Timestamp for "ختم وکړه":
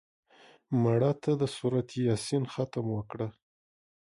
2.53-3.27